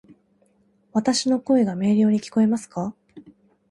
[0.93, 2.95] わたし（の声）が明瞭に聞こえますか？